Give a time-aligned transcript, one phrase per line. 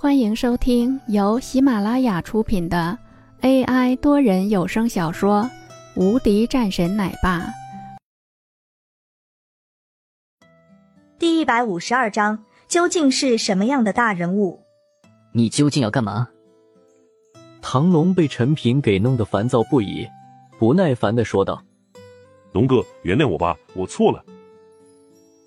[0.00, 2.96] 欢迎收听由喜马拉雅出品的
[3.40, 5.42] AI 多人有声小说
[6.00, 7.40] 《无敌战神奶爸》
[11.18, 14.62] 第一百五十二章，究竟是什么样的大人物？
[15.32, 16.28] 你究竟要干嘛？
[17.60, 20.06] 唐龙被陈平给弄得烦躁不已，
[20.60, 21.60] 不耐烦的说道
[22.54, 24.24] ：“龙哥，原谅我吧，我错了。”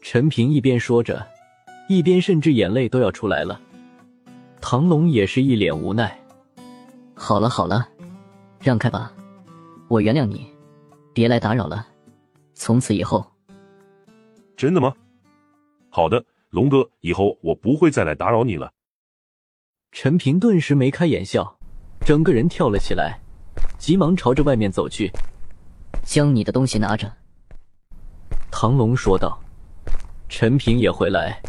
[0.03, 1.25] 陈平一边说着，
[1.87, 3.57] 一边甚至眼泪都要出来了。
[4.61, 6.17] 唐龙也是一脸无奈。
[7.15, 7.89] 好了好了，
[8.59, 9.11] 让开吧，
[9.87, 10.47] 我原谅你，
[11.13, 11.85] 别来打扰了。
[12.53, 13.25] 从此以后，
[14.55, 14.93] 真的吗？
[15.89, 18.71] 好的，龙哥，以后我不会再来打扰你了。
[19.91, 21.57] 陈平顿时眉开眼笑，
[22.05, 23.19] 整个人跳了起来，
[23.77, 25.11] 急忙朝着外面走去。
[26.03, 27.11] 将你的东西拿着。
[28.51, 29.37] 唐龙说道。
[30.29, 31.41] 陈平也回来，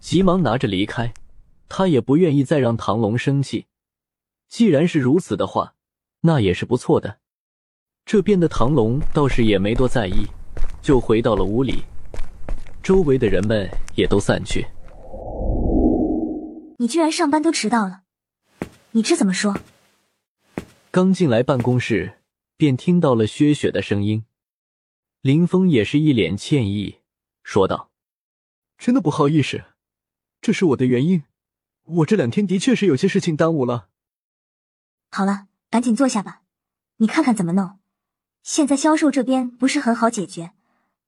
[0.00, 1.10] 急忙拿着离开。
[1.68, 3.66] 他也不愿意再让唐龙生气，
[4.48, 5.74] 既然是如此的话，
[6.22, 7.18] 那也是不错的。
[8.04, 10.26] 这边的唐龙倒是也没多在意，
[10.80, 11.84] 就回到了屋里。
[12.82, 14.66] 周围的人们也都散去。
[16.78, 18.02] 你居然上班都迟到了，
[18.92, 19.54] 你这怎么说？
[20.90, 22.20] 刚进来办公室，
[22.56, 24.24] 便听到了薛雪的声音。
[25.20, 27.00] 林峰也是一脸歉意，
[27.42, 27.90] 说道
[28.78, 29.64] ：“真的不好意思，
[30.40, 31.24] 这是我的原因。”
[31.88, 33.88] 我这两天的确是有些事情耽误了。
[35.10, 36.42] 好了，赶紧坐下吧，
[36.98, 37.78] 你看看怎么弄。
[38.42, 40.52] 现在销售这边不是很好解决，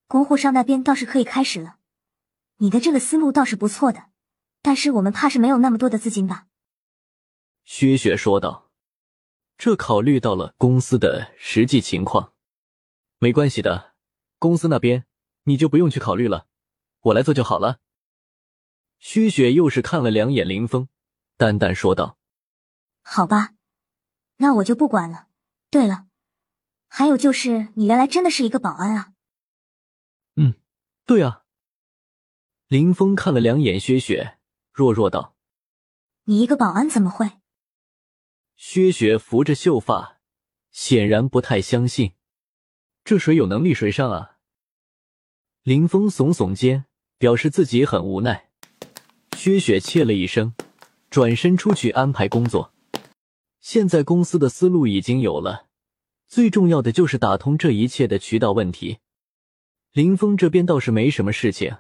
[0.07, 1.77] 供货商那边倒是可以开始了。
[2.59, 4.07] 你的这个思路倒是不错的，
[4.63, 6.47] 但是我们怕是没有那么多的资金吧？
[7.65, 8.71] 薛雪说道。
[9.57, 12.33] 这考虑到了公司的实际情况，
[13.19, 13.93] 没关系的，
[14.39, 15.05] 公司那边
[15.45, 16.47] 你就不用去考虑了，
[17.03, 17.79] 我来做就好了。
[19.01, 20.89] 薛雪又是看了两眼林峰，
[21.37, 22.19] 淡淡说道
[23.03, 23.55] ：“好吧，
[24.37, 25.29] 那我就不管了。
[25.71, 26.07] 对了，
[26.87, 29.15] 还有就是，你原来真的是一个保安啊
[30.37, 30.55] ？”“嗯，
[31.07, 31.45] 对啊。”
[32.69, 34.39] 林峰看了两眼薛雪，
[34.71, 35.35] 弱弱道
[36.25, 37.41] ：“你一个保安怎么会？”
[38.55, 40.21] 薛雪扶着秀发，
[40.71, 42.13] 显然不太相信。
[43.03, 44.37] 这谁有能力谁上啊？
[45.63, 46.85] 林峰耸耸肩，
[47.17, 48.50] 表示自己很无奈。
[49.43, 50.53] 薛雪切了一声，
[51.09, 52.75] 转身出去安排工作。
[53.59, 55.65] 现在公司的思路已经有了，
[56.27, 58.99] 最重要的就是打通这一切的渠道问题。
[59.93, 61.75] 林峰这边倒是没什么事情，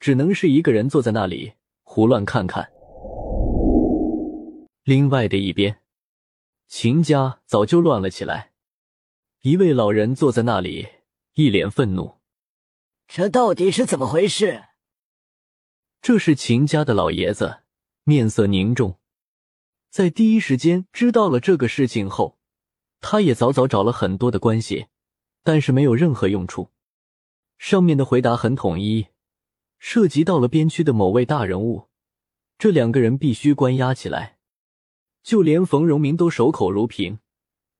[0.00, 1.52] 只能是一个人坐在那里
[1.84, 2.68] 胡乱看看。
[4.82, 5.78] 另外的一边，
[6.66, 8.50] 秦家早就乱了起来。
[9.42, 10.88] 一位老人坐在那里，
[11.34, 12.14] 一脸愤怒
[13.06, 14.64] ：“这到底是怎么回事？”
[16.04, 17.62] 这是秦家的老爷子，
[18.02, 18.98] 面色凝重。
[19.88, 22.38] 在第一时间知道了这个事情后，
[23.00, 24.88] 他也早早找了很多的关系，
[25.42, 26.68] 但是没有任何用处。
[27.56, 29.06] 上面的回答很统一，
[29.78, 31.88] 涉及到了边区的某位大人物，
[32.58, 34.36] 这两个人必须关押起来。
[35.22, 37.18] 就连冯荣明都守口如瓶，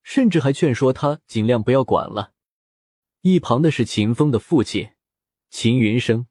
[0.02, 2.32] 甚至还劝说他尽量不要管了。
[3.20, 4.92] 一旁的是秦风的父亲
[5.50, 6.26] 秦云生，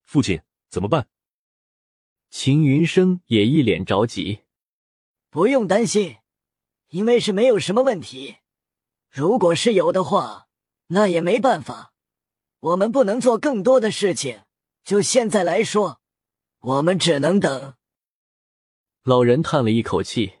[0.00, 0.40] 父亲。
[0.72, 1.06] 怎么办？
[2.30, 4.40] 秦云生也一脸着急。
[5.28, 6.16] 不用担心，
[6.88, 8.36] 因为是没有什么问题。
[9.10, 10.48] 如果是有的话，
[10.86, 11.92] 那也没办法。
[12.60, 14.44] 我们不能做更多的事情。
[14.82, 16.00] 就现在来说，
[16.60, 17.74] 我们只能等。
[19.02, 20.36] 老人叹了一口气，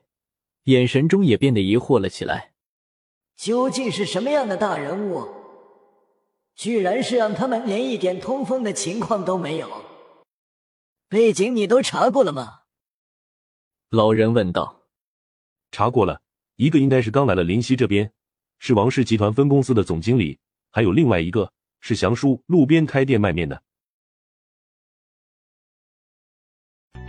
[0.62, 2.54] 眼神中也变得疑惑了起来。
[3.36, 5.28] 究竟是什么样的大人物，
[6.54, 9.91] 居然是让他们连一点通风的情况都没有？
[11.12, 12.60] 背景你都查过了吗？
[13.90, 14.86] 老人问道。
[15.70, 16.22] 查过了，
[16.56, 18.10] 一个应该是刚来了林溪这边，
[18.58, 20.38] 是王氏集团分公司的总经理，
[20.70, 23.62] 还有另外一个是祥叔，路边开店卖面的。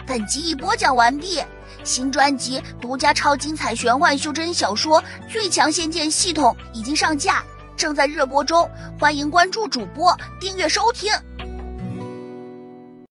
[0.06, 1.39] 本集已播讲完毕，
[1.86, 5.01] 新专辑独家超精彩玄幻修真小说
[5.31, 7.42] 《最强仙剑系统》已经上架，
[7.78, 8.69] 正在热播中，
[9.00, 11.10] 欢迎关注主播，订阅收听。